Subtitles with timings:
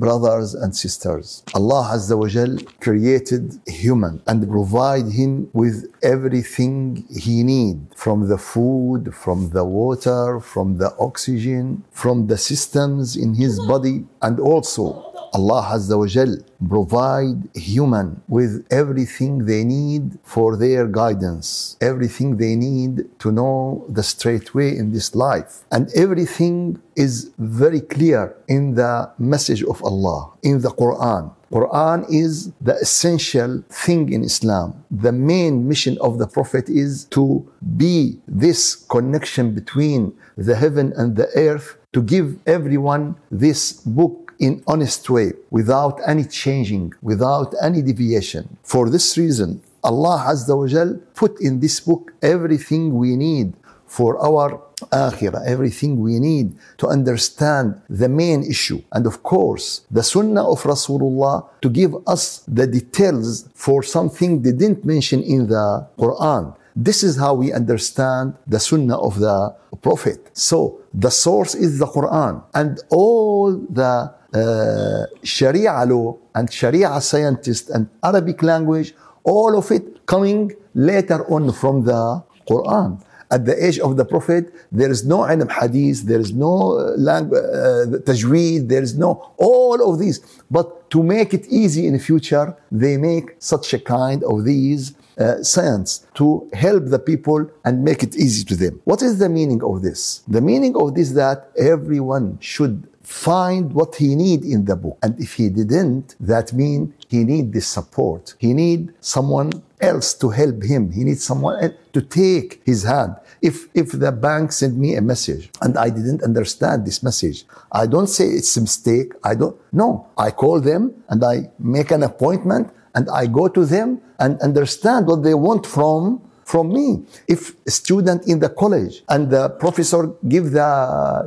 [0.00, 7.42] Brothers and sisters, Allah Azza wa Jal created human and provide him with everything he
[7.42, 13.60] need from the food, from the water, from the oxygen, from the systems in his
[13.72, 20.86] body and also Allah Azza wa Jal provide human with everything they need for their
[20.86, 25.64] guidance, everything they need to know the straight way in this life.
[25.70, 31.32] And everything is very clear in the message of Allah, in the Quran.
[31.52, 34.84] Quran is the essential thing in Islam.
[34.90, 37.44] The main mission of the Prophet is to
[37.76, 44.62] be this connection between the heaven and the earth to give everyone this book in
[44.66, 48.56] honest way, without any changing, without any deviation.
[48.62, 53.54] For this reason, Allah Azza wa Jal put in this book everything we need
[53.86, 54.60] for our
[54.92, 58.82] akhirah, everything we need to understand the main issue.
[58.92, 64.52] And of course, the sunnah of Rasulullah to give us the details for something they
[64.52, 66.54] didn't mention in the Quran.
[66.76, 70.30] This is how we understand the sunnah of the Prophet.
[70.32, 77.70] So the source is the Quran and all the uh, Sharia law and Sharia scientist
[77.70, 78.94] and Arabic language,
[79.24, 83.02] all of it coming later on from the Quran.
[83.32, 86.54] At the age of the Prophet, there is no ilm hadith, there is no
[86.96, 90.20] language, uh, tajweed, there is no all of these.
[90.50, 94.94] But to make it easy in the future, they make such a kind of these
[95.20, 98.80] uh, science to help the people and make it easy to them.
[98.84, 100.22] What is the meaning of this?
[100.26, 104.96] The meaning of this that everyone should find what he need in the book.
[105.02, 108.34] And if he didn't, that means he need this support.
[108.38, 110.92] He need someone else to help him.
[110.92, 113.16] He needs someone to take his hand.
[113.42, 117.86] If if the bank sent me a message and I didn't understand this message, I
[117.86, 119.12] don't say it's a mistake.
[119.24, 120.06] I don't no.
[120.16, 125.06] I call them and I make an appointment and I go to them and understand
[125.06, 127.04] what they want from from me.
[127.28, 130.70] If a student in the college and the professor give the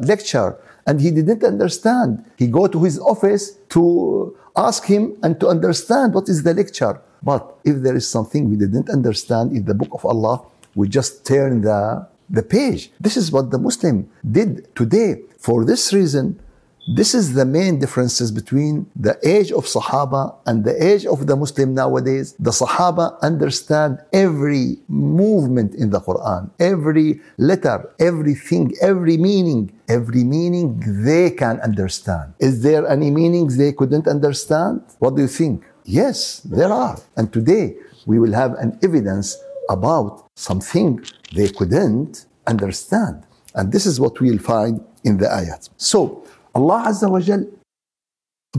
[0.03, 2.25] lecture and he didn't understand.
[2.37, 6.99] He go to his office to ask him and to understand what is the lecture.
[7.21, 10.43] But if there is something we didn't understand in the book of Allah,
[10.75, 12.91] we just turn the, the page.
[12.99, 15.21] This is what the Muslim did today.
[15.39, 16.39] For this reason,
[16.87, 21.35] this is the main differences between the age of Sahaba and the age of the
[21.35, 22.35] Muslim nowadays.
[22.39, 30.81] The Sahaba understand every movement in the Quran, every letter, everything, every meaning, every meaning
[31.05, 32.33] they can understand.
[32.39, 34.81] Is there any meanings they couldn't understand?
[34.99, 35.63] What do you think?
[35.85, 36.97] Yes, there are.
[37.15, 39.37] And today we will have an evidence
[39.69, 41.01] about something
[41.33, 43.23] they couldn't understand.
[43.55, 45.69] And this is what we'll find in the ayat.
[45.77, 47.45] So Allah Azza wa Jal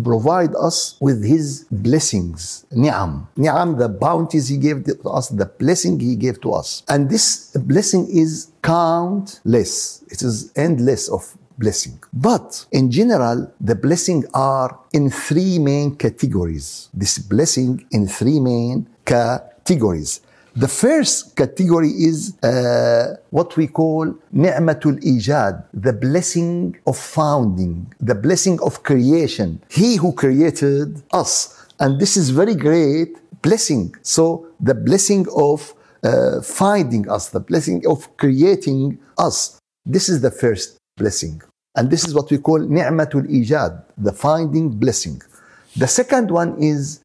[0.02, 3.28] provide us with His blessings, ni'am.
[3.36, 6.82] Ni'am, the bounties He gave to us, the blessing He gave to us.
[6.88, 10.02] And this blessing is countless.
[10.10, 12.02] It is endless of blessing.
[12.12, 16.88] But in general, the blessing are in three main categories.
[16.92, 20.20] This blessing in three main categories.
[20.56, 28.14] The first category is uh, what we call ni'matul ijad, the blessing of founding, the
[28.14, 29.60] blessing of creation.
[29.68, 31.66] He who created us.
[31.80, 33.96] And this is very great blessing.
[34.02, 35.74] So the blessing of
[36.04, 39.58] uh, finding us, the blessing of creating us.
[39.84, 41.42] This is the first blessing.
[41.74, 45.20] And this is what we call ni'matul ijad, the finding blessing.
[45.76, 47.00] The second one is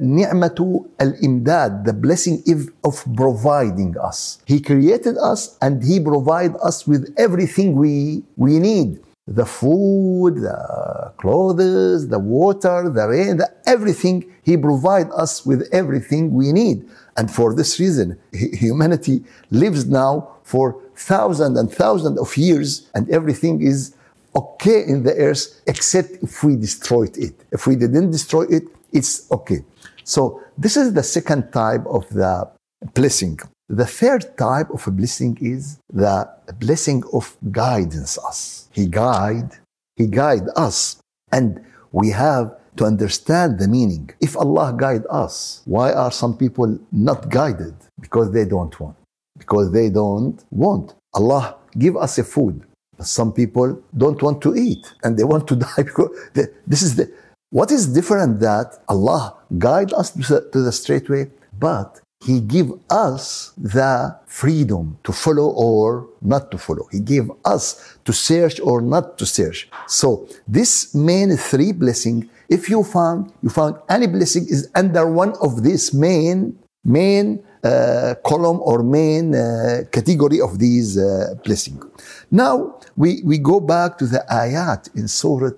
[0.00, 2.42] ni'matu al-imdad, the blessing
[2.84, 4.38] of providing us.
[4.46, 9.00] He created us and He provide us with everything we, we need.
[9.26, 14.30] The food, the clothes, the water, the rain, the, everything.
[14.42, 16.88] He provide us with everything we need.
[17.16, 23.62] And for this reason, humanity lives now for thousands and thousands of years and everything
[23.62, 23.94] is
[24.36, 27.34] okay in the earth except if we destroyed it.
[27.50, 29.60] If we didn't destroy it, it's okay.
[30.04, 32.50] So this is the second type of the
[32.94, 33.38] blessing.
[33.68, 36.28] The third type of a blessing is the
[36.60, 38.68] blessing of guidance us.
[38.72, 39.50] He guide,
[39.96, 41.00] he guide us.
[41.32, 44.10] And we have to understand the meaning.
[44.20, 47.74] If Allah guide us, why are some people not guided?
[48.00, 48.96] Because they don't want.
[49.38, 50.94] Because they don't want.
[51.14, 52.62] Allah give us a food.
[53.00, 56.96] Some people don't want to eat and they want to die because they, this is
[56.96, 57.10] the
[57.54, 63.52] what is different that Allah guide us to the, straight way, but He give us
[63.56, 66.88] the freedom to follow or not to follow.
[66.90, 67.64] He gave us
[68.06, 69.68] to search or not to search.
[69.86, 75.34] So this main three blessing, if you found you found any blessing is under one
[75.40, 81.80] of these main main uh, column or main uh, category of these uh, blessing.
[82.32, 85.54] Now we, we go back to the ayat in Surah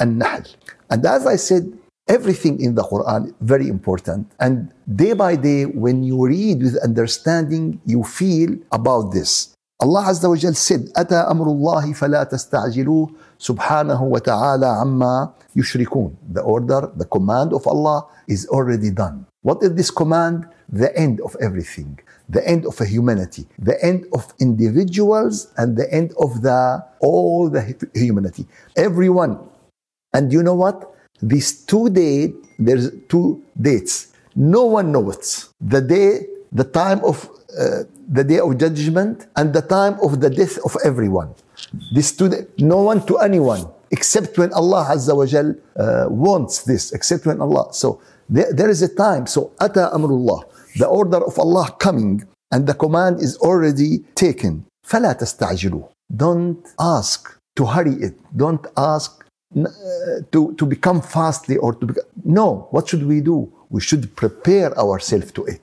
[0.00, 0.42] An-Nahl.
[0.90, 1.72] And as I said,
[2.08, 4.30] everything in the Quran very important.
[4.38, 9.54] And day by day, when you read with understanding, you feel about this.
[9.80, 16.12] Allah Azza wa Jal said, أتى أمر الله فلا تستعجلوه سبحانه وتعالى عما يشركون.
[16.32, 19.26] The order, the command of Allah is already done.
[19.42, 20.46] What is this command?
[20.68, 21.98] The end of everything,
[22.28, 27.76] the end of humanity, the end of individuals, and the end of the all the
[27.94, 28.46] humanity.
[28.76, 29.38] Everyone.
[30.12, 30.92] And you know what?
[31.22, 34.12] These two days, there's two dates.
[34.34, 39.62] No one knows the day, the time of uh, the day of judgment, and the
[39.62, 41.34] time of the death of everyone.
[41.94, 46.92] These two, no one to anyone except when Allah Azza wa Jal uh, wants this,
[46.92, 47.72] except when Allah.
[47.72, 49.26] So there, there is a time.
[49.26, 50.44] So, ata amrullah,
[50.76, 54.64] the order of Allah coming, and the command is already taken.
[54.86, 55.82] فلا تستعجلوا.
[56.16, 58.14] Don't ask to hurry it.
[58.36, 59.19] Don't ask uh,
[59.53, 62.03] to, to become fastly or to become.
[62.23, 63.51] No, what should we do?
[63.69, 65.61] We should prepare ourselves to it.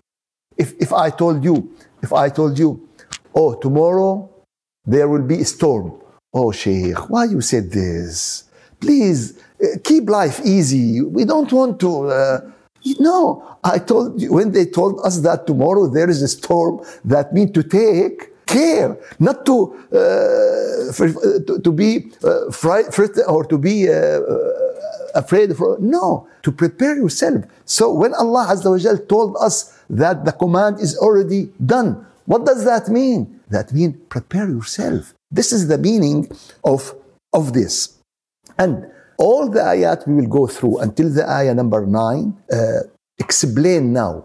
[0.56, 2.88] If, if I told you, if I told you,
[3.34, 4.30] oh, tomorrow
[4.84, 6.00] there will be a storm.
[6.34, 8.44] Oh, Sheikh, why you said this?
[8.80, 11.00] Please uh, keep life easy.
[11.00, 12.08] We don't want to.
[12.08, 12.40] Uh,
[13.00, 17.32] no, I told you when they told us that tomorrow there is a storm that
[17.32, 22.48] means to take care, not to uh, uh, to, to, be uh,
[23.28, 24.52] or to be uh, uh,
[25.14, 25.54] afraid.
[25.56, 27.44] For, no, to prepare yourself.
[27.64, 32.64] So when Allah Azza wa told us that the command is already done, what does
[32.64, 33.40] that mean?
[33.50, 35.14] That means prepare yourself.
[35.30, 36.28] This is the meaning
[36.64, 36.94] of,
[37.32, 37.98] of this.
[38.58, 43.92] And all the ayat we will go through until the ayah number nine uh, explain
[43.92, 44.24] now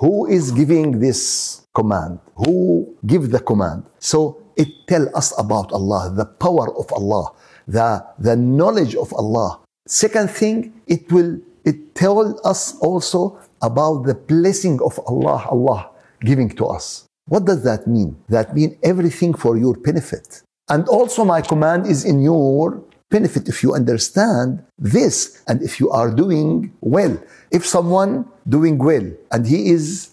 [0.00, 3.84] who is giving this command, who give the command.
[3.98, 7.32] So it tell us about Allah, the power of Allah,
[7.68, 9.60] the, the knowledge of Allah.
[9.86, 15.90] Second thing, it will it tell us also about the blessing of Allah, Allah
[16.24, 17.04] giving to us.
[17.26, 18.16] What does that mean?
[18.28, 20.42] That mean everything for your benefit.
[20.70, 25.90] And also my command is in your benefit if you understand this and if you
[25.90, 27.18] are doing well.
[27.50, 30.10] If someone doing well and he is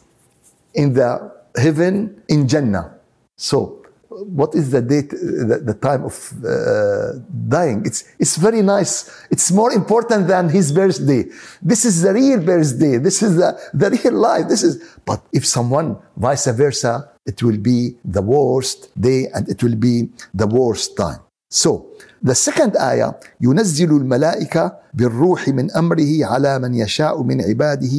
[0.74, 2.96] in the heaven in Jannah,
[3.38, 3.78] so
[4.10, 7.84] what is the date, the, the time of uh, dying?
[7.86, 9.26] It's, it's very nice.
[9.30, 11.26] It's more important than his birthday.
[11.62, 12.98] This is the real birthday.
[12.98, 14.48] This is the, the real life.
[14.48, 19.62] This is, but if someone vice versa, it will be the worst day and it
[19.62, 21.20] will be the worst time.
[21.50, 21.88] So,
[22.28, 27.96] the second ayah ينزل الملائكة بالروح من أمره على من يشاء من عباده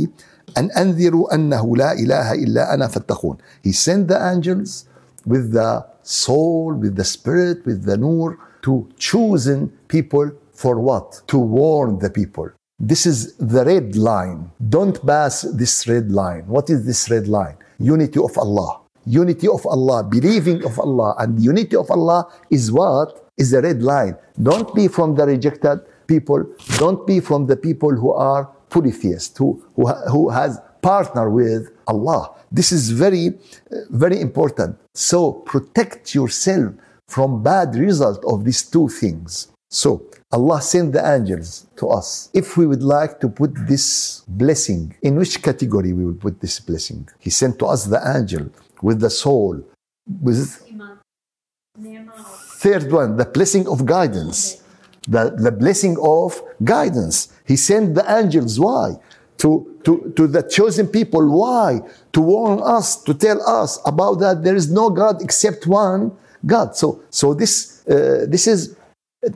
[0.59, 4.85] أن أنذروا أنه لا إله إلا أنا فاتقون He sent the angels
[5.27, 11.23] with the soul, with the spirit, with the nur to chosen people for what?
[11.29, 12.49] To warn the people.
[12.81, 14.51] This is the red line.
[14.69, 16.45] Don't pass this red line.
[16.47, 17.57] What is this red line?
[17.79, 18.81] Unity of Allah.
[19.05, 23.28] Unity of Allah, believing of Allah, and unity of Allah is what?
[23.39, 24.17] Is a red line.
[24.43, 26.45] Don't be from the rejected people.
[26.77, 32.35] Don't be from the people who are polytheists, who, who, who has partner with Allah.
[32.51, 33.39] This is very,
[33.91, 34.79] very important.
[34.95, 36.75] So protect yourself
[37.07, 39.49] from bad result of these two things.
[39.71, 40.03] So
[40.33, 42.31] Allah sent the angels to us.
[42.33, 46.61] If we would like to put this blessing, in which category we will put this
[46.61, 47.09] blessing?
[47.19, 48.51] He sent to us the angel
[48.83, 49.63] with the soul,
[50.23, 50.63] with
[52.59, 54.65] Third one, the blessing of guidance.
[55.07, 57.33] The, the blessing of guidance.
[57.47, 58.59] He sent the angels.
[58.59, 58.97] Why?
[59.39, 61.25] To, to, to the chosen people.
[61.31, 61.81] Why?
[62.15, 66.75] To warn us, to tell us about that there is no God except one God.
[66.75, 68.77] So, so this, uh, this is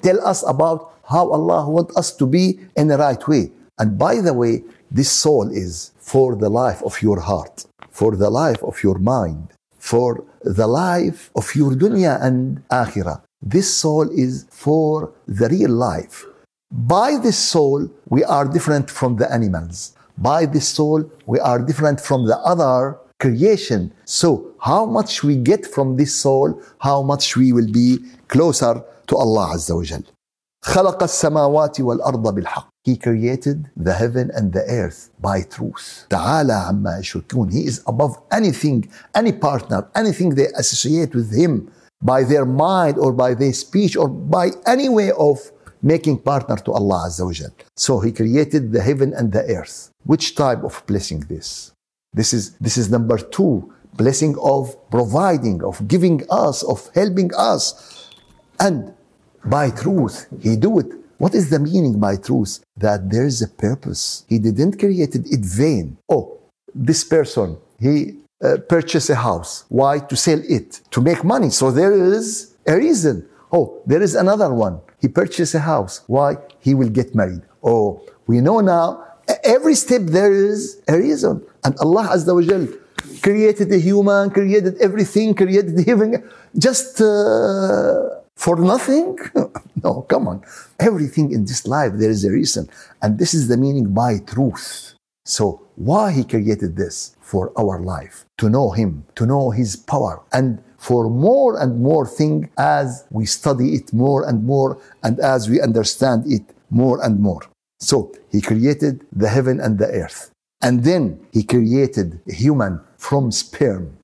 [0.02, 3.52] tell us about how Allah wants us to be in the right way.
[3.78, 8.30] And by the way, this soul is for the life of your heart, for the
[8.30, 13.21] life of your mind, for the life of your dunya and akhirah.
[13.41, 16.25] This soul is for the real life.
[16.71, 19.93] By this soul, we are different from the animals.
[20.17, 23.93] By this soul, we are different from the other creation.
[24.05, 29.15] So, how much we get from this soul, how much we will be closer to
[29.15, 30.03] Allah Azza wa Jal.
[30.65, 36.05] خلق السماوات والأرض بالحق He created the heaven and the earth by truth.
[36.09, 37.51] تعالى عما يشركون.
[37.51, 41.69] He is above anything, any partner, anything they associate with him
[42.01, 46.71] by their mind or by their speech or by any way of making partner to
[46.71, 49.91] Allah Azza wa So he created the heaven and the earth.
[50.05, 51.71] Which type of blessing this?
[52.13, 57.65] This is this is number two, blessing of providing, of giving us, of helping us.
[58.59, 58.93] And
[59.45, 60.91] by truth, he do it.
[61.22, 62.64] what is the meaning by truth?
[62.76, 64.24] That there is a purpose.
[64.28, 65.96] He didn't create it in vain.
[66.08, 66.40] Oh,
[66.74, 69.64] this person, he uh, purchased a house.
[69.68, 70.00] Why?
[70.00, 71.50] To sell it, to make money.
[71.50, 73.24] So there is a reason.
[73.52, 74.80] Oh, there is another one.
[75.00, 76.02] He purchased a house.
[76.08, 76.38] Why?
[76.58, 77.42] He will get married.
[77.62, 79.04] Oh, we know now
[79.44, 81.46] every step there is a reason.
[81.62, 82.66] And Allah Azza wa Jal
[83.22, 89.17] created the human, created everything, created heaven just uh, for nothing?
[89.83, 90.43] no, come on.
[90.79, 92.69] Everything in this life, there is a reason.
[93.01, 94.93] And this is the meaning by truth.
[95.25, 97.15] So, why He created this?
[97.21, 102.07] For our life, to know Him, to know His power, and for more and more
[102.07, 107.19] thing as we study it more and more, and as we understand it more and
[107.19, 107.41] more.
[107.79, 110.31] So, He created the heaven and the earth.
[110.62, 113.97] And then He created human from sperm.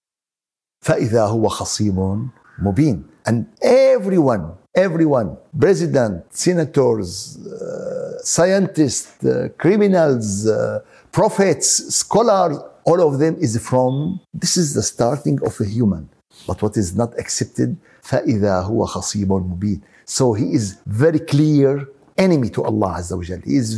[0.83, 2.29] فإذا هو خصيم
[2.59, 4.44] مبين and everyone,
[4.74, 10.80] everyone, president, senators, uh, scientists, uh, criminals, uh,
[11.12, 16.08] prophets, scholars, all of them is from this is the starting of a human.
[16.46, 22.48] But what is not accepted, فَإِذَا هُوَ خَصِيمٌ مُبِينٌ So he is very clear enemy
[22.56, 23.40] to Allah Azza wa Jal.
[23.44, 23.70] He, is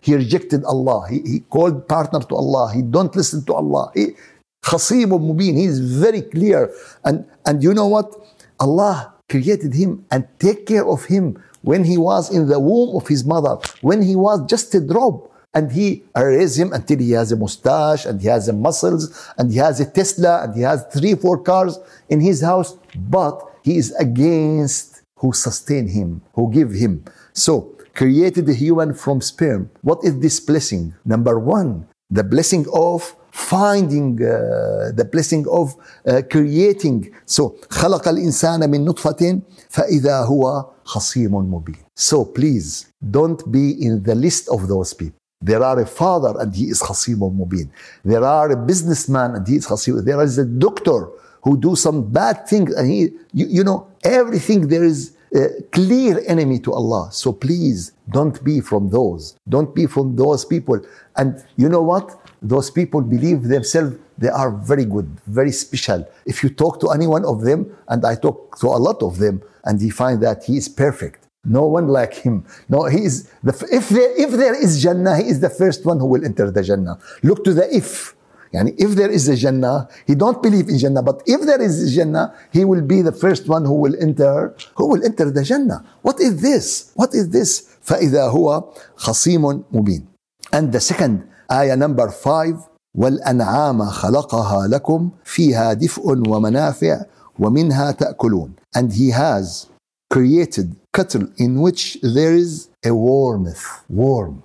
[0.00, 1.06] he rejected Allah.
[1.08, 2.72] He, he called partner to Allah.
[2.74, 3.92] He don't listen to Allah.
[3.94, 4.16] He,
[4.64, 5.54] خصيم مبين.
[5.56, 6.70] He is very clear.
[7.04, 8.12] And, and you know what?
[8.60, 13.08] Allah created him and take care of him when he was in the womb of
[13.08, 15.32] his mother, when he was just a drop.
[15.54, 19.50] And he raised him until he has a mustache and he has a muscles and
[19.50, 21.78] he has a Tesla and he has three, four cars
[22.10, 22.76] in his house.
[22.94, 27.04] But he is against who sustain him, who give him.
[27.32, 29.70] So created the human from sperm.
[29.82, 30.94] What is this blessing?
[31.04, 35.75] Number one, the blessing of finding uh, the blessing of
[36.07, 43.71] uh, creating so خلق الإنسان من نطفة فإذا هو خصيم مبين so please don't be
[43.85, 47.69] in the list of those people there are a father and he is خصيم مبين
[48.05, 51.09] there are a businessman and he is خصيم there is a doctor
[51.43, 56.22] who do some bad things and he you, you know everything there is a clear
[56.26, 60.80] enemy to Allah so please don't be from those don't be from those people
[61.16, 66.06] and you know what those people believe themselves they are very good, very special.
[66.26, 69.18] If you talk to any one of them, and I talk to a lot of
[69.18, 71.24] them, and you find that he is perfect.
[71.44, 72.44] No one like him.
[72.68, 76.00] No, he is the if there if there is Jannah, he is the first one
[76.00, 76.98] who will enter the Jannah.
[77.22, 78.14] Look to the if.
[78.53, 81.95] Yani if there is a Jannah, he don't believe in Jannah, but if there is
[81.95, 85.83] Jannah, he will be the first one who will enter, who will enter the Jannah.
[86.03, 86.91] What is this?
[86.95, 87.67] What is this?
[87.81, 88.63] فإذا هو
[88.95, 90.05] خصيم مبين.
[90.53, 97.05] And the second آية نمبر 5 والأنعام خلقها لكم فيها دفء ومنافع
[97.39, 99.67] ومنها تأكلون and he has
[100.13, 104.43] created cattle in which there is a warmth warm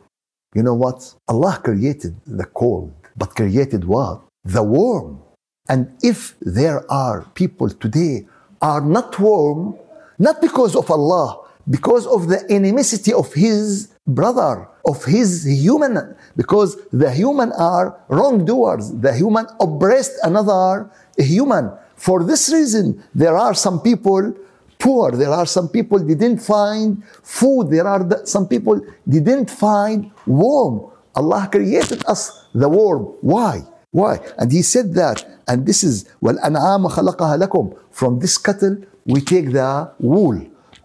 [0.54, 4.21] you know what Allah created the cold but created what?
[4.43, 5.21] The warm
[5.69, 8.27] and if there are people today
[8.61, 9.75] are not warm
[10.19, 11.39] not because of Allah
[11.69, 18.91] because of the animosity of his brother of his human because the human are wrongdoers
[18.99, 21.71] the human oppressed another human.
[21.95, 24.35] For this reason there are some people
[24.83, 30.91] poor there are some people didn't find food there are some people didn't find warm
[31.15, 36.88] allah created us the warm why why and he said that and this is والأنعام
[36.88, 38.76] خلقها لكم from this cattle
[39.06, 40.36] we take the wool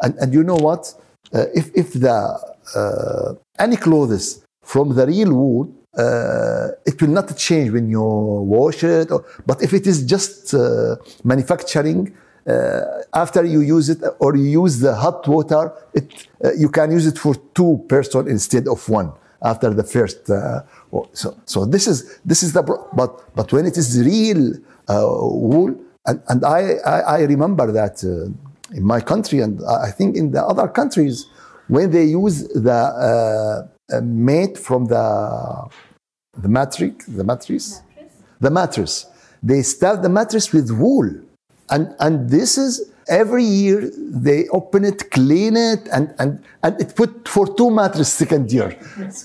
[0.01, 0.93] and, and you know what
[1.33, 2.39] uh, if, if the
[2.75, 8.83] uh, any clothes from the real wool, uh, it will not change when you wash
[8.83, 9.11] it.
[9.11, 12.15] Or, but if it is just uh, manufacturing,
[12.47, 12.81] uh,
[13.13, 17.05] after you use it or you use the hot water, it, uh, you can use
[17.05, 20.29] it for two person instead of one after the first.
[20.92, 24.54] uh, so, so this is this is the but but when it is real
[24.88, 25.74] wool,
[26.06, 30.42] and, and I, I, I remember that in my country and I think in the
[30.42, 31.26] other countries
[31.68, 35.68] when they use the uh, uh, mate from the
[36.36, 39.06] the matrix, the mattress, mattress, the mattress,
[39.42, 41.08] they stuff the mattress with wool.
[41.70, 46.94] And, and this is every year they open it, clean it, and, and, and it
[46.94, 48.78] put for two mattresses second year.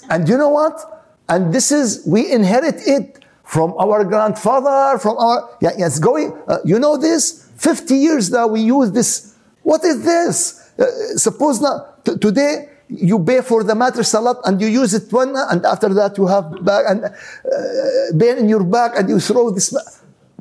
[0.10, 0.93] And you know what?
[1.30, 6.58] And this is, we inherit it from our grandfather, from our, yeah, yes, going, uh,
[6.66, 7.50] you know this?
[7.58, 9.36] 50 years now we use this.
[9.62, 10.72] What is this?
[10.78, 10.86] Uh,
[11.18, 15.36] suppose now, today, you pay for the mattress a lot and you use it one
[15.36, 19.74] and after that you have back and uh, in your back and you throw this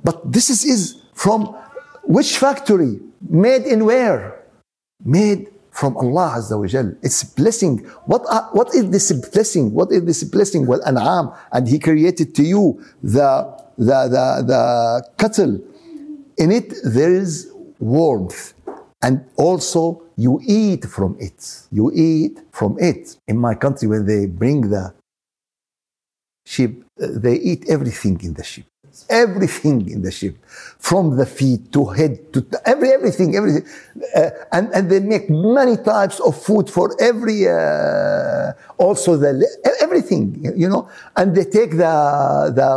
[0.04, 1.56] but this is, is from
[2.02, 2.98] which factory
[3.28, 4.44] made in where
[5.04, 6.94] made from Allah Azza wa Jal.
[7.02, 7.78] It's blessing.
[8.06, 9.72] What, uh, what is this blessing?
[9.72, 10.66] What is this blessing?
[10.66, 11.32] Well, an'am.
[11.50, 15.60] And He created to you the, the, the, the cattle.
[16.36, 18.54] In it, there is warmth.
[19.02, 21.62] And also, you eat from it.
[21.72, 23.16] You eat from it.
[23.26, 24.94] In my country, when they bring the
[26.44, 28.66] sheep, uh, they eat everything in the sheep
[29.08, 30.36] everything in the ship,
[30.78, 33.64] from the feet to head to every everything, everything,
[34.16, 39.32] uh, and and they make many types of food for every uh, also the
[39.80, 41.94] everything you know, and they take the
[42.54, 42.70] the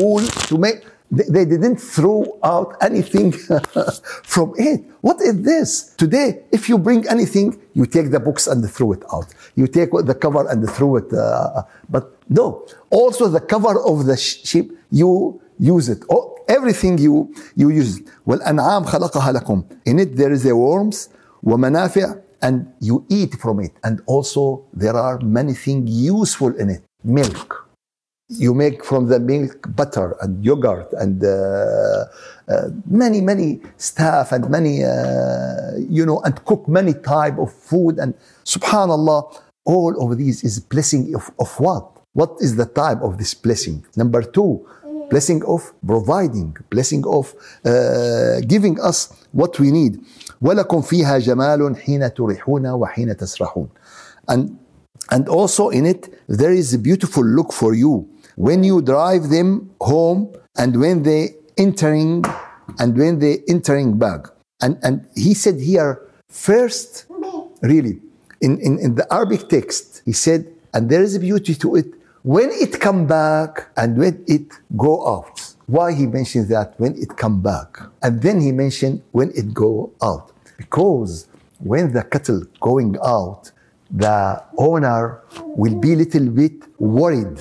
[0.00, 0.84] wool to make.
[1.08, 3.30] They, they didn't throw out anything
[4.24, 4.82] from it.
[5.02, 5.94] What is this?
[5.94, 9.32] Today, if you bring anything, you take the books and throw it out.
[9.54, 11.12] You take the cover and throw it.
[11.12, 16.03] Uh, but no, also the cover of the sheep, you use it.
[16.09, 18.07] Oh, everything you you use it.
[18.27, 19.63] والأنعام خلقها لكم.
[19.85, 21.09] In it there is a worms
[21.43, 23.71] ومنافع and you eat from it.
[23.83, 26.83] And also there are many things useful in it.
[27.03, 27.67] Milk.
[28.29, 32.05] You make from the milk butter and yogurt and uh,
[32.47, 37.99] uh, many many stuff and many uh, you know and cook many type of food
[37.99, 38.13] and
[38.45, 43.33] subhanallah all of these is blessing of, of what what is the type of this
[43.33, 44.65] blessing number two
[45.09, 48.99] blessing of providing blessing of uh, giving us
[49.31, 49.99] what we need
[50.41, 53.67] ولكم فيها جمال حين تريحون وحين تسرحون
[54.31, 54.57] and
[55.11, 59.69] and also in it there is a beautiful look for you when you drive them
[59.81, 62.23] home and when they entering
[62.79, 64.21] and when they entering back
[64.61, 67.05] and and he said here first
[67.61, 67.99] really
[68.39, 71.87] in, in, in the arabic text he said and there is a beauty to it
[72.26, 75.54] when it come back and when it go out.
[75.66, 77.78] Why he mentions that when it come back?
[78.02, 80.32] And then he mentioned when it go out.
[80.58, 81.28] Because
[81.60, 83.52] when the cattle going out,
[83.92, 87.40] the owner will be little bit worried.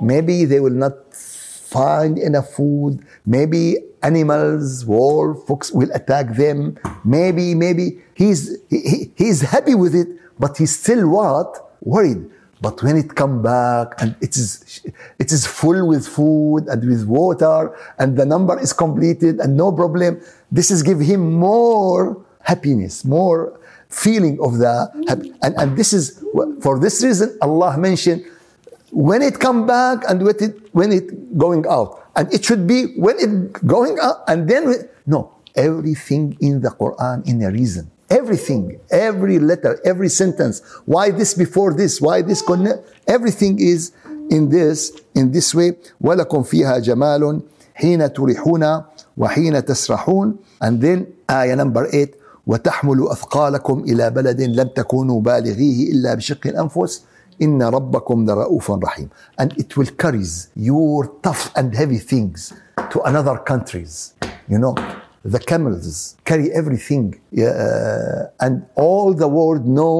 [0.00, 3.04] Maybe they will not find enough food.
[3.26, 6.78] Maybe animals, wolf, fox will attack them.
[7.04, 10.06] Maybe, maybe he's he, he's happy with it,
[10.38, 11.72] but he's still what?
[11.80, 12.30] Worried.
[12.64, 14.80] But when it come back and it is
[15.18, 19.68] it is full with food and with water and the number is completed and no
[19.70, 25.36] problem, this is give him more happiness, more feeling of the happy.
[25.42, 26.24] And, and this is
[26.64, 28.24] for this reason Allah mentioned
[28.88, 32.00] when it come back and when it when it going out.
[32.16, 37.28] And it should be when it going out and then no everything in the Quran
[37.28, 40.61] in a reason Everything, every letter, every sentence.
[40.85, 42.01] Why this before this?
[42.01, 42.79] Why this connect?
[43.07, 43.91] Everything is
[44.31, 45.77] in this, in this way.
[46.01, 47.41] ولكم فيها جمال
[47.75, 48.83] حين تريحون
[49.17, 50.37] وحين تسرحون.
[50.61, 52.15] And then آية number 8
[52.47, 57.03] وتحمل أثقالكم إلى بلد لم تكونوا بالغيه إلا بشق الأنفس
[57.41, 59.09] إن ربكم لرؤوف رحيم.
[59.41, 62.53] And it will carry your tough and heavy things
[62.89, 64.13] to another countries.
[64.49, 64.75] You know,
[65.33, 69.97] the camels carry everything uh, and all the world know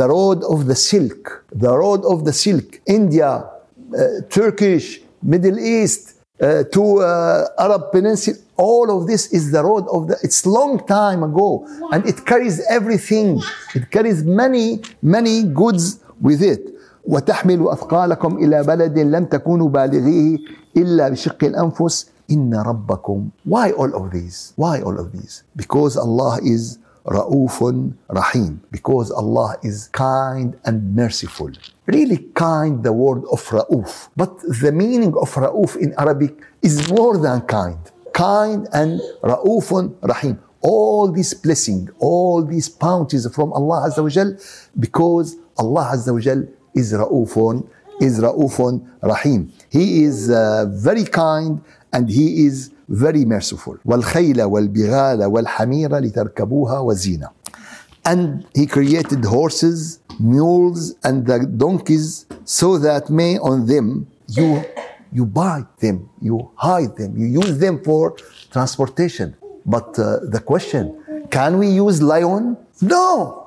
[0.00, 1.22] the road of the silk
[1.66, 4.02] the road of the silk india uh,
[4.36, 4.86] turkish
[5.32, 6.02] middle east
[6.40, 10.74] uh, to uh, arab peninsula all of this is the road of the it's long
[11.00, 11.48] time ago
[11.92, 13.28] and it carries everything
[13.78, 14.66] it carries many
[15.16, 15.84] many goods
[16.28, 16.62] with it
[17.08, 20.38] وتحمل أثقالكم إلى بلد لم تكونوا بالغيه
[20.76, 23.31] إلا بشق الأنفس Inna rabbakum.
[23.43, 24.53] Why all of these?
[24.55, 25.43] Why all of these?
[25.55, 28.61] Because Allah is Ra'ufun Rahim.
[28.71, 31.51] Because Allah is kind and merciful.
[31.85, 34.09] Really kind, the word of Ra'uf.
[34.17, 37.77] But the meaning of Ra'uf in Arabic is more than kind.
[38.13, 40.39] Kind and Ra'ufun Rahim.
[40.61, 44.35] All this blessing, all these bounties from Allah Azza wa Jal,
[44.79, 47.69] because Allah Azza wa Jal is Ra'ufun,
[48.01, 49.53] is Ra'ufun Rahim.
[49.69, 51.61] He is uh, very kind
[51.94, 57.28] and he is very merciful والخيل والبغال والحمير لتركبوها وزينة
[58.08, 64.62] and he created horses mules and the donkeys so that may on them you
[65.12, 68.14] you buy them you hide them you use them for
[68.52, 69.34] transportation
[69.66, 72.56] But uh, the question, can we use lion?
[72.80, 73.46] No.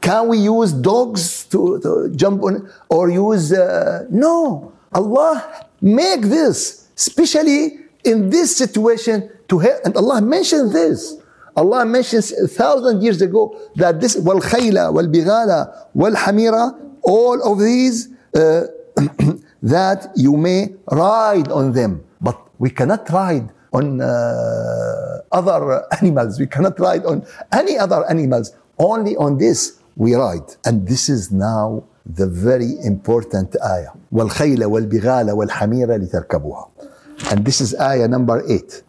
[0.00, 4.72] Can we use dogs to, to jump on or use uh, no.
[4.92, 9.80] Allah make this, especially in this situation to help.
[9.84, 11.16] And Allah mentioned this.
[11.56, 17.40] Allah mentions a thousand years ago that this wal khayla wal bighala wal hamira, all
[17.50, 18.66] of these uh,
[19.62, 22.04] that you may ride on them.
[22.20, 26.38] But we cannot ride on uh, other animals.
[26.38, 28.52] We cannot ride on any other animals.
[28.78, 30.56] Only on this we ride.
[30.64, 33.92] And this is now the very important ayah.
[34.12, 36.89] وَالْخَيْلَ وَالْبِغَالَ وَالْحَمِيرَ لِتَرْكَبُوهَا.
[37.30, 38.82] And this is ayah number eight.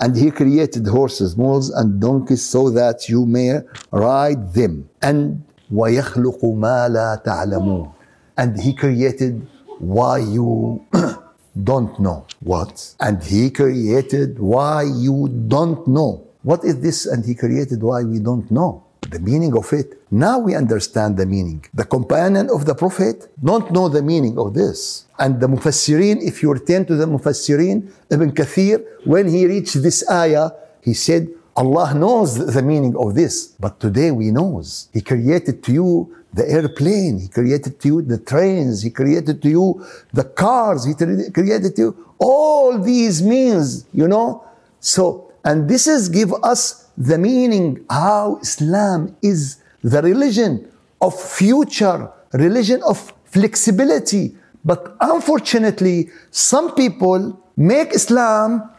[0.00, 4.88] And he created horses, mules, and donkeys so that you may ride them.
[5.02, 7.92] And وَيَخْلُقُ مَا لَا تَعْلَمُونَ
[8.36, 9.46] And he created
[9.78, 10.84] why you
[11.62, 12.94] don't know what.
[13.00, 16.26] And he created why you don't know.
[16.42, 17.06] What is this?
[17.06, 20.01] And he created why we don't know the meaning of it.
[20.11, 21.65] Now we understand the meaning.
[21.73, 25.05] The companion of the Prophet don't know the meaning of this.
[25.17, 30.09] And the Mufassirin, if you return to the Mufassirin, Ibn Kathir, when he reached this
[30.09, 34.87] ayah, he said, Allah knows the meaning of this, but today we knows.
[34.93, 39.49] He created to you the airplane, He created to you the trains, He created to
[39.49, 44.43] you the cars, He created to you all these means, you know.
[44.79, 50.69] So, and this is give us the meaning how Islam is the religion
[51.01, 54.35] of future, religion of flexibility.
[54.65, 58.69] But unfortunately, some people make Islam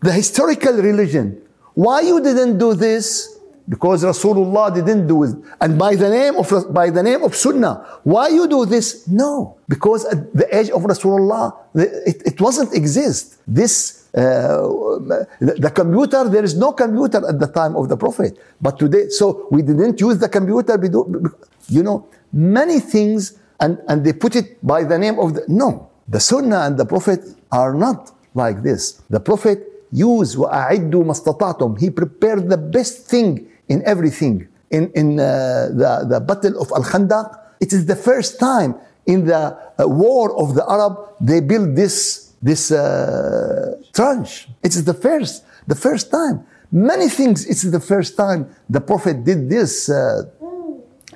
[0.00, 1.42] the historical religion.
[1.74, 3.36] Why you didn't do this?
[3.68, 5.34] Because Rasulullah didn't do it.
[5.60, 9.08] And by the name of by the name of Sunnah, why you do this?
[9.08, 9.56] No.
[9.66, 13.38] Because at the age of Rasulullah, it, it wasn't exist.
[13.48, 18.37] This the computer, there is no computer at the time of the Prophet.
[18.61, 20.79] But today, so we didn't use the computer,
[21.67, 25.43] you know, many things, and, and they put it by the name of the.
[25.47, 27.21] No, the Sunnah and the Prophet
[27.51, 29.01] are not like this.
[29.09, 34.47] The Prophet used وَأَعِدُّوا مَسْتَطَعْتُمْ He prepared the best thing in everything.
[34.71, 38.75] In, in uh, the, the battle of Al-Khandaq, it is the first time
[39.05, 44.48] in the uh, war of the Arab, they built this this uh, tranche.
[44.62, 46.46] It's the first, the first time.
[46.70, 50.24] Many things, it's the first time the Prophet did this uh,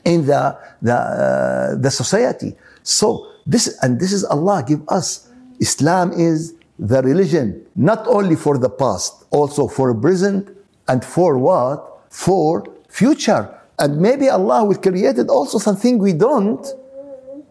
[0.04, 2.56] in the, the, uh, the society.
[2.82, 5.28] So this, and this is Allah give us.
[5.60, 10.48] Islam is the religion, not only for the past, also for present
[10.86, 12.06] and for what?
[12.08, 13.54] For future.
[13.78, 16.66] And maybe Allah will create also something we don't.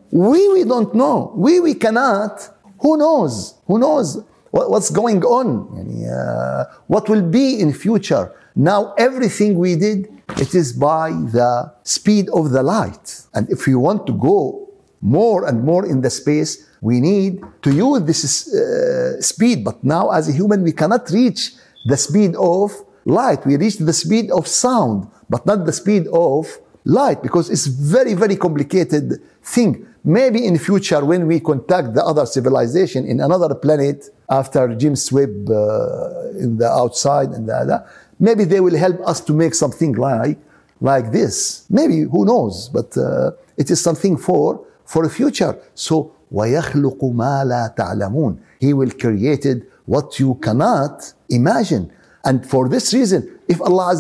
[0.09, 1.33] We, we don't know.
[1.35, 3.55] We, we cannot who knows?
[3.67, 6.05] Who knows what's going on?
[6.05, 8.33] Uh, what will be in future?
[8.55, 13.21] Now everything we did, it is by the speed of the light.
[13.33, 14.69] And if we want to go
[15.01, 19.63] more and more in the space, we need to use this uh, speed.
[19.63, 21.53] But now as a human, we cannot reach
[21.85, 22.73] the speed of
[23.05, 23.45] light.
[23.45, 28.13] We reach the speed of sound, but not the speed of light because it's very,
[28.13, 29.85] very complicated thing.
[30.06, 35.48] Maybe in future, when we contact the other civilization in another planet after James Webb
[35.50, 37.87] uh, in the outside and the other,
[38.18, 40.38] maybe they will help us to make something like
[40.80, 41.64] like this.
[41.70, 42.68] Maybe who knows?
[42.68, 45.56] But uh, it is something for for the future.
[45.74, 49.46] So وَيَخْلُقُ مَا لَا تَعْلَمُونَ He will create
[49.85, 51.92] what you cannot imagine.
[52.24, 53.94] And for this reason, if Allah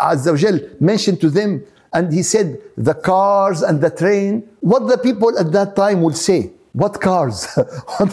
[0.00, 1.62] Azza wa mentioned to them
[1.93, 4.47] and he said, the cars and the train.
[4.61, 6.51] What the people at that time would say?
[6.73, 7.47] What cars?
[7.55, 8.09] what,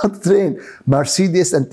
[0.00, 0.60] what train?
[0.86, 1.66] Mercedes and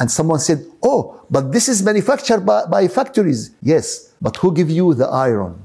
[0.00, 3.50] and someone said, oh, but this is manufactured by, by factories.
[3.62, 5.60] Yes, but who give you the iron?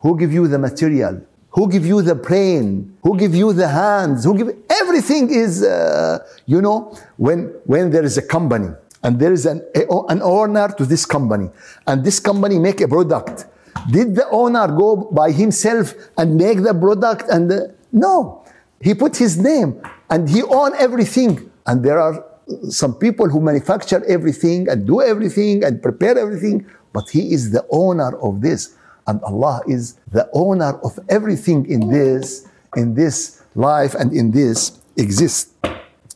[0.00, 1.20] Who give you the material?
[1.50, 2.96] Who give you the brain?
[3.02, 4.24] Who give you the hands?
[4.24, 8.68] Who give everything is, uh, you know, when when there is a company
[9.02, 9.62] and there is an
[10.08, 11.50] an owner to this company
[11.86, 13.46] and this company make a product
[13.91, 17.29] did the owner go by himself and make the product?
[17.29, 18.43] And the, no,
[18.81, 21.51] he put his name and he own everything.
[21.65, 22.23] And there are
[22.69, 27.65] some people who manufacture everything and do everything and prepare everything, but he is the
[27.71, 28.75] owner of this.
[29.07, 34.79] And Allah is the owner of everything in this, in this life and in this
[34.97, 35.49] exist.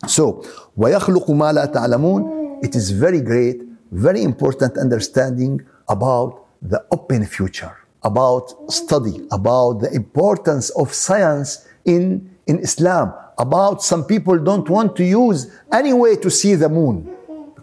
[0.08, 0.45] So,
[0.78, 7.77] وَيَخْلُقُ مَا لَا تَعْلَمُونَ It is very great, very important understanding about the open future,
[8.03, 14.96] about study, about the importance of science in, in Islam, about some people don't want
[14.96, 17.12] to use any way to see the moon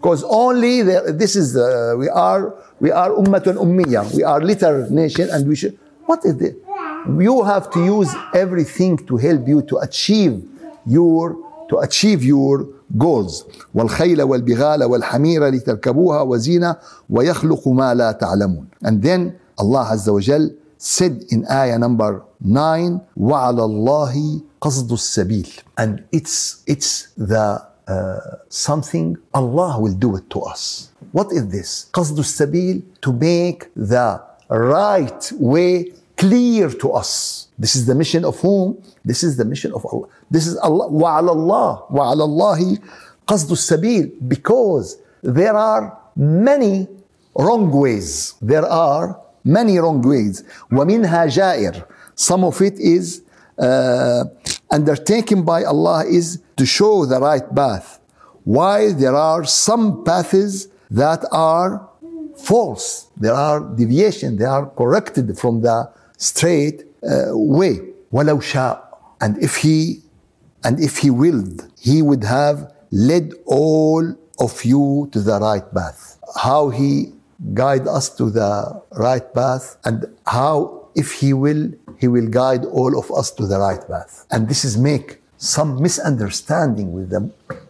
[0.00, 4.08] Because only the, this is uh, we are we are ummatun ummiya.
[4.16, 5.78] We are liter nation, and we should.
[6.06, 6.56] What is it?
[7.20, 10.42] You have to use everything to help you to achieve
[10.86, 11.36] your
[11.68, 12.66] to achieve your
[12.98, 16.76] goals والخيل والبغال والحمير لتركبوها وزينة
[17.10, 23.64] ويخلق ما لا تعلمون and then Allah عز وجل said in ayah number 9 وعلى
[23.64, 25.48] الله قصد السبيل
[25.80, 31.86] and it's it's the uh, something Allah will do it to us what is this
[31.92, 38.39] قصد السبيل to make the right way clear to us this is the mission of
[38.43, 38.77] whom
[39.09, 42.77] this is the mission of Allah this is Allah وعلى الله وعلى الله
[43.27, 46.87] قصد السبيل because there are many
[47.35, 51.83] wrong ways there are many wrong ways ومنها جائر
[52.15, 53.21] some of it is
[53.59, 54.23] uh,
[54.71, 57.99] undertaken by Allah is to show the right path
[58.43, 61.89] while there are some paths that are
[62.37, 67.79] false there are deviation they are corrected from the straight uh, way
[68.11, 68.85] ولو شاء
[69.23, 70.01] and if he
[70.65, 74.03] and if he willed he would have led all
[74.39, 77.11] of you to the right path how he
[77.53, 78.51] guide us to the
[79.05, 81.63] right path and how if he will
[82.01, 85.81] he will guide all of us to the right path and this is make some
[85.81, 87.21] misunderstanding with the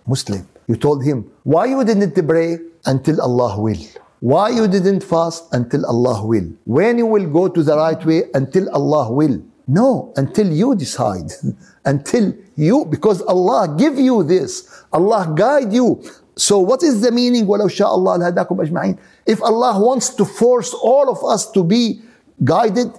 [0.05, 3.83] muslim you told him why you didn't pray until allah will
[4.19, 8.23] why you didn't fast until allah will when you will go to the right way
[8.33, 11.31] until allah will no until you decide
[11.85, 16.01] until you because allah give you this allah guide you
[16.37, 20.73] so what is the meaning ولو شاء الله لهداكم أجمعين if Allah wants to force
[20.73, 22.01] all of us to be
[22.43, 22.91] guided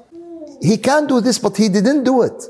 [0.62, 2.48] he can do this but he didn't do it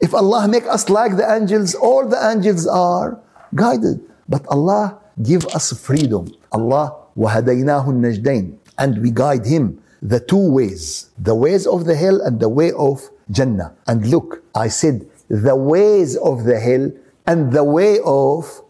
[0.00, 3.18] if Allah make us like the angels all the angels are
[3.54, 10.50] guided but Allah give us freedom Allah وهديناه النجدين and we guide him the two
[10.50, 15.06] ways the ways of the hell and the way of Jannah and look I said
[15.28, 16.90] the ways of the hell
[17.26, 18.62] and the way of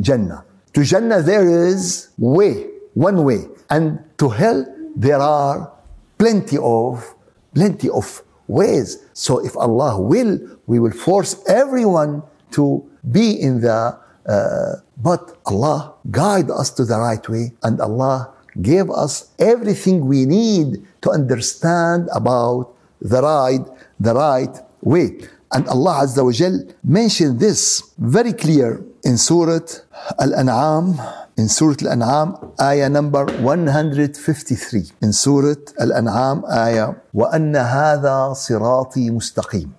[0.00, 3.46] Jannah to Jannah there is way, one way.
[3.70, 5.72] And to hell there are
[6.18, 7.14] plenty of
[7.54, 8.98] plenty of ways.
[9.14, 12.22] So if Allah will, we will force everyone
[12.58, 18.32] to be in the uh, but Allah guide us to the right way and Allah
[18.62, 23.64] gave us everything we need to understand about the right
[24.00, 25.18] the right way.
[25.52, 29.60] And Allah Azza wa Jal mentioned this very clear in Surah
[30.18, 30.98] Al-An'am,
[31.36, 34.90] in Surah Al-An'am, ayah number 153.
[35.02, 39.77] In Surah Al-An'am, ayah, وَأَنَّ هَذَا صِرَاطِي مُسْتَقِيمٌ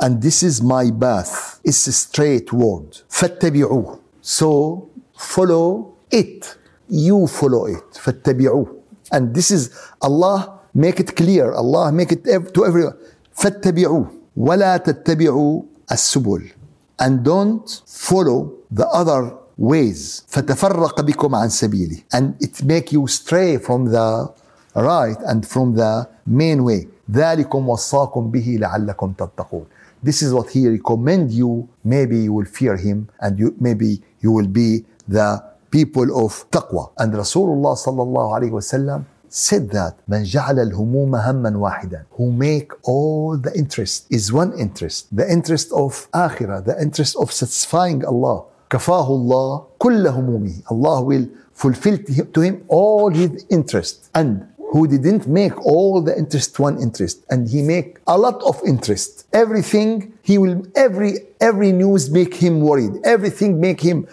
[0.00, 1.60] And this is my path.
[1.64, 2.98] It's a straight word.
[3.08, 6.56] فَاتَّبِعُوهُ So, follow it.
[6.88, 7.90] You follow it.
[7.94, 9.70] فَاتَّبِعُوهُ And this is,
[10.02, 11.52] Allah make it clear.
[11.52, 12.96] Allah make it to everyone.
[13.36, 16.52] فَاتَّبِعُوهُ وَلَا تَتَّبِعُوا السُّبُلِ
[16.98, 23.56] and don't follow the other ways فتفرق بكم عن سبيله and it make you stray
[23.58, 24.28] from the
[24.74, 29.64] right and from the main way ذلكم وصاكم به لعلكم تتقون
[30.02, 34.30] this is what he recommend you maybe you will fear him and you maybe you
[34.32, 40.58] will be the people of taqwa and Rasulullah sallallahu alaihi wasallam said that من جعل
[40.60, 46.64] الهموم هما واحدا who make all the interest is one interest the interest of akhirah
[46.64, 51.98] the interest of satisfying Allah كفاه الله كل همومه Allah will fulfill
[52.32, 57.48] to him all his interest and who didn't make all the interest one interest and
[57.48, 62.92] he make a lot of interest everything he will every every news make him worried
[63.04, 64.06] everything make him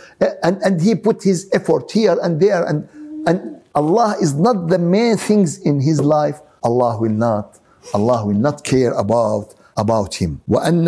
[0.44, 2.88] and and he put his effort here and there and
[3.26, 7.60] and Allah is not the main things in his life, Allah will not,
[7.94, 10.42] Allah will not care about, about him.
[10.48, 10.86] وَأَنَّ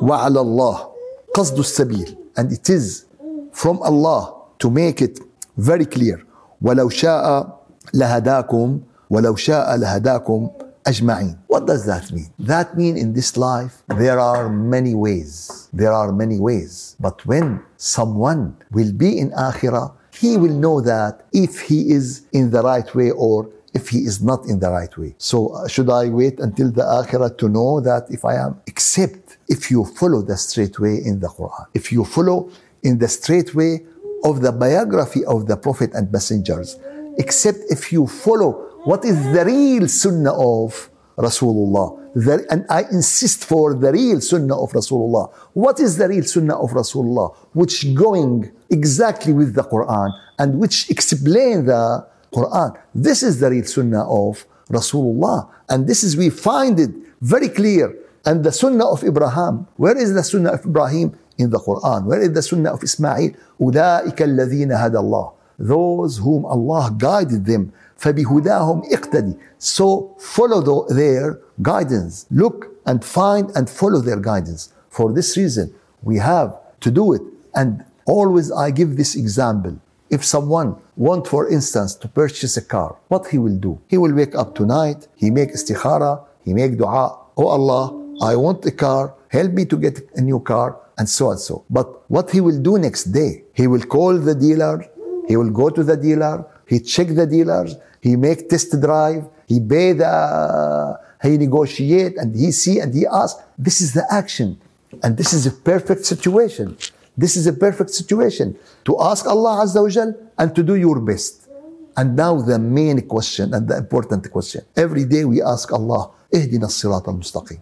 [0.00, 0.92] وَعَلَى اللَّهِ
[1.34, 3.06] قَصْدُ السَّبِيلِ And it is
[3.52, 5.18] from Allah to make it
[5.56, 6.22] very clear.
[6.62, 7.52] وَلَوْ شَاءَ
[7.94, 11.38] لَهَدَاكُمْ وَلَوْ شَاءَ لَهَدَاكُمْ أجمعين.
[11.48, 12.28] What does that mean?
[12.38, 15.68] That mean in this life there are many ways.
[15.72, 16.96] There are many ways.
[17.00, 22.50] But when someone will be in akhirah, he will know that if he is in
[22.50, 25.14] the right way or if he is not in the right way.
[25.18, 29.36] So uh, should I wait until the akhirah to know that if I am, except
[29.48, 32.50] if you follow the straight way in the Quran, if you follow
[32.82, 33.84] in the straight way
[34.24, 36.78] of the biography of the Prophet and messengers,
[37.18, 38.50] except if you follow
[38.84, 44.60] what is the real sunnah of Rasulullah, the, and I insist for the real sunnah
[44.60, 45.32] of Rasulullah.
[45.54, 47.34] What is the real sunnah of Rasulullah?
[47.52, 52.76] Which going exactly with the Quran and which explain the Quran.
[52.94, 55.48] This is the real sunnah of Rasulullah.
[55.68, 57.96] And this is, we find it very clear.
[58.24, 61.18] And the sunnah of Ibrahim, where is the sunnah of Ibrahim?
[61.38, 62.06] In the Quran.
[62.06, 63.32] Where is the sunnah of Ismail?
[63.60, 65.32] أولئك الذين هدى الله.
[65.58, 67.72] Those whom Allah guided them.
[68.00, 69.36] فبهداهم اقتدي.
[69.58, 72.26] So follow the, their guidance.
[72.30, 74.72] Look and find and follow their guidance.
[74.90, 77.22] For this reason, we have to do it.
[77.54, 79.78] And always I give this example.
[80.08, 83.80] If someone want, for instance, to purchase a car, what he will do?
[83.88, 87.18] He will wake up tonight, he make istikhara, he make dua.
[87.36, 87.84] Oh Allah,
[88.22, 91.64] I want a car, help me to get a new car, and so and so.
[91.68, 93.42] But what he will do next day?
[93.52, 94.86] He will call the dealer,
[95.26, 99.60] he will go to the dealer, he check the dealers, he make test drive, he
[99.60, 103.36] pay the, he negotiate, and he see and he ask.
[103.58, 104.60] This is the action.
[105.02, 106.76] And this is a perfect situation.
[107.16, 111.00] This is a perfect situation to ask Allah Azza wa Jal and to do your
[111.00, 111.48] best.
[111.96, 114.62] And now the main question and the important question.
[114.76, 117.58] Every day we ask Allah, اهدنا الصراط المستقيم.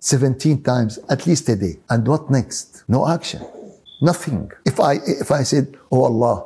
[0.00, 1.78] 17 times, at least a day.
[1.88, 2.84] And what next?
[2.88, 3.40] No action.
[4.00, 4.50] Nothing.
[4.64, 6.44] If I if I said, Oh Allah,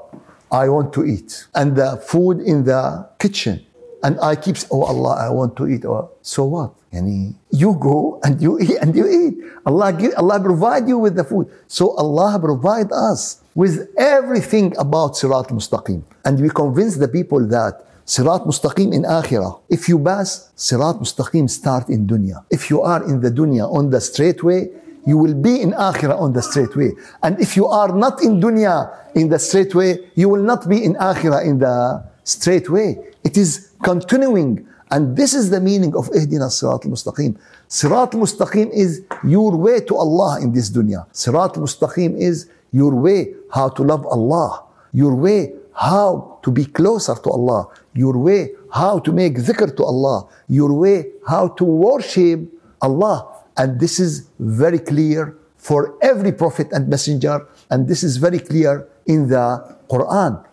[0.51, 3.65] I want to eat, and the food in the kitchen,
[4.03, 5.85] and I keep, oh Allah, I want to eat.
[5.85, 6.73] Oh, so what?
[6.91, 9.37] Yani you go and you eat and you eat.
[9.65, 11.47] Allah give, Allah provide you with the food.
[11.67, 16.03] So Allah provide us with everything about Sirat Mustaqim.
[16.25, 19.61] And we convince the people that Sirat Mustaqim in Akhirah.
[19.69, 22.43] If you pass, Sirat Mustaqim start in dunya.
[22.49, 24.69] If you are in the dunya on the straight way,
[25.05, 26.91] you will be in Akhirah on the straight way.
[27.23, 30.83] And if you are not in dunya in the straight way, you will not be
[30.83, 32.97] in Akhirah in the straight way.
[33.23, 34.67] It is continuing.
[34.91, 37.37] And this is the meaning of Ihdina Sirat al-Mustaqim.
[37.69, 41.07] Sirat al-Mustaqim is your way to Allah in this dunya.
[41.13, 44.63] Sirat al-Mustaqim is your way how to love Allah.
[44.91, 47.67] Your way how to be closer to Allah.
[47.93, 50.27] Your way how to make dhikr to Allah.
[50.49, 52.41] Your way how to worship
[52.81, 53.30] Allah.
[53.57, 57.47] And this is very clear for every prophet and messenger.
[57.69, 60.43] And this is very clear in the Quran.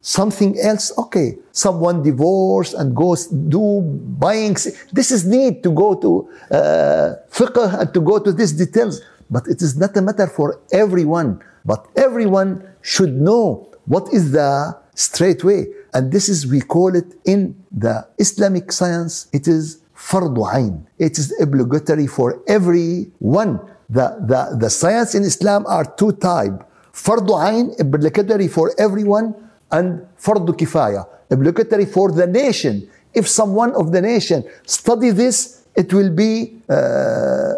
[0.00, 1.38] Something else, okay.
[1.52, 4.54] Someone divorced and goes do buying.
[4.92, 9.02] This is need to go to uh, fiqh and to go to these details.
[9.30, 11.42] But it is not a matter for everyone.
[11.64, 15.66] But everyone should know what is the straight way.
[15.92, 20.86] And this is, we call it in the Islamic science, it is fardu ain.
[20.98, 23.60] It is obligatory for everyone.
[23.88, 26.64] The, the, the science in Islam are two type.
[26.92, 29.34] Fardu ain, obligatory for everyone
[29.70, 32.88] and fardu kifaya, obligatory for the nation.
[33.14, 37.54] If someone of the nation study this, it will be uh,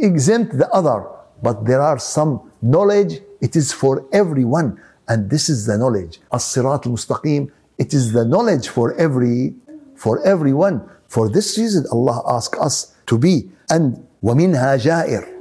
[0.00, 1.06] exempt the other.
[1.42, 4.80] But there are some knowledge, it is for everyone.
[5.08, 6.20] And this is the knowledge.
[6.32, 9.54] As-sirat al-mustaqim, it is the knowledge for every,
[9.96, 10.88] for everyone.
[11.11, 13.49] For this reason, Allah asked us to be.
[13.69, 15.33] And وَمِنْهَا جَائِرٌ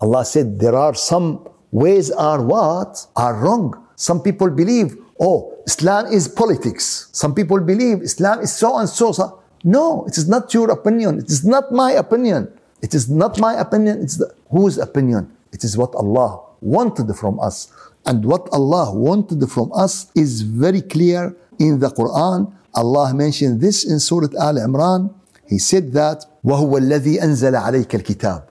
[0.00, 3.06] Allah said there are some ways are what?
[3.16, 3.74] Are wrong.
[3.96, 7.08] Some people believe oh, Islam is politics.
[7.12, 9.12] Some people believe Islam is so and so.
[9.12, 9.40] so.
[9.64, 11.18] No, it is not your opinion.
[11.18, 12.52] It is not my opinion.
[12.80, 14.00] It is not my opinion.
[14.00, 15.34] It's the, whose opinion?
[15.52, 17.72] It is what Allah wanted from us.
[18.06, 22.52] And what Allah wanted from us is very clear in the Quran.
[22.75, 25.13] Allah mentioned this in Surah Al Imran.
[25.47, 28.43] He said that, وَهُوَ الَّذِي أَنزَلَ عَلَيْكَ الْكِتَابِ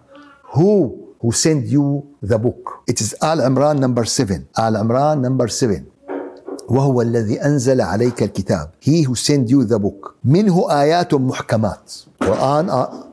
[0.55, 1.15] Who?
[1.21, 2.83] Who sent you the book.
[2.87, 4.49] It is Al Imran number 7.
[4.57, 5.87] Al Imran number 7.
[6.69, 12.71] وهو الذي أنزل عليك الكتاب He who sent you the book منه آيات محكمات Quran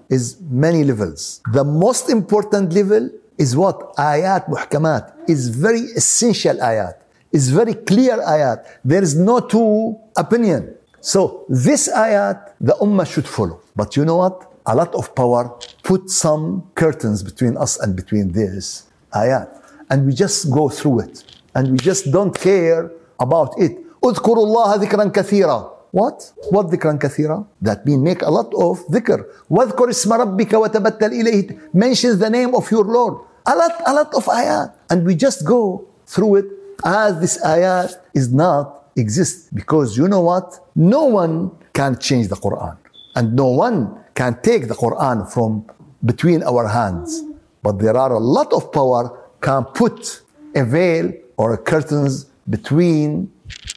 [0.10, 3.93] is many levels The most important level is what?
[3.99, 6.95] آيات محكمات is very essential آيات
[7.36, 13.28] is very clear آيات There is no two opinion So this ayat the ummah should
[13.28, 14.51] follow But you know what?
[14.66, 19.49] A lot of power put some curtains between us and between this ayat
[19.90, 21.24] and we just go through it
[21.55, 22.90] and we just don't care
[23.20, 23.78] about it.
[24.05, 25.70] اذكروا الله ذكرا كثيرا.
[25.92, 26.32] What?
[26.51, 27.45] What ذكرا كثيرا?
[27.62, 29.24] That means make a lot of ذكر.
[29.51, 31.59] واذكر اسم ربك وتبتل إليه.
[31.72, 33.14] Mentions the name of your Lord.
[33.47, 34.72] A lot, a lot of ayat.
[34.90, 36.47] And we just go through it
[36.84, 39.53] as this ayat is not exist.
[39.53, 40.59] Because you know what?
[40.75, 42.77] No one can change the Quran.
[43.15, 45.65] And no one can take the Quran from
[46.05, 47.23] between our hands.
[47.63, 50.21] But there are a lot of power can put
[50.55, 53.31] a veil or a curtains between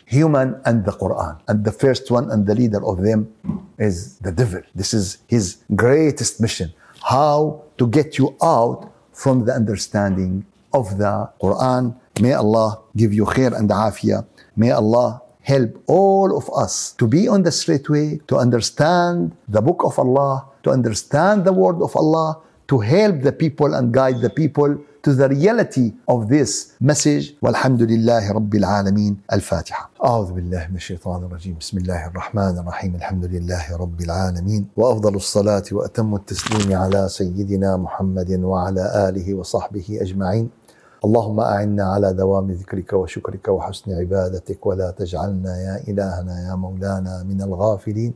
[0.06, 1.38] human and the Quran.
[1.48, 3.32] And the first one and the leader of them
[3.78, 4.62] is the devil.
[4.74, 6.72] This is his greatest mission.
[7.02, 11.96] How to get you out from the understanding of the Quran.
[12.20, 14.26] May Allah give you khair and afiyah.
[14.56, 19.62] May Allah help all of us to be on the straight way, to understand the
[19.62, 22.38] book of Allah, to understand the word of Allah,
[22.68, 27.34] to help the people and guide the people to the reality of this message.
[27.42, 29.90] والحمد لله رب العالمين الفاتحة.
[30.04, 31.56] أعوذ بالله من الشيطان الرجيم.
[31.60, 32.94] بسم الله الرحمن الرحيم.
[32.94, 40.50] الحمد لله رب العالمين وأفضل الصلاة وأتم التسليم على سيدنا محمد وعلى آله وصحبه أجمعين.
[41.04, 47.42] اللهم أعنا على دوام ذكرك وشكرك وحسن عبادتك ولا تجعلنا يا إلهنا يا مولانا من
[47.42, 48.14] الغافلين.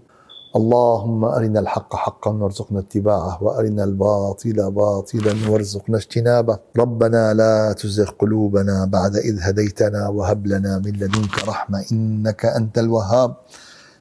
[0.57, 6.59] اللهم أرنا الحق حقا وارزقنا اتباعه وأرنا الباطل باطلا وارزقنا اجتنابه.
[6.79, 13.35] ربنا لا تزغ قلوبنا بعد إذ هديتنا وهب لنا من لدنك رحمة إنك أنت الوهاب.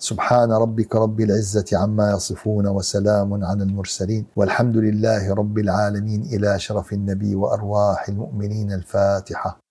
[0.10, 6.94] سبحان ربك رب العزة عما يصفون وسلام على المرسلين والحمد لله رب العالمين إلى شرف
[6.94, 9.65] النبي وأرواح المؤمنين الفاتحة.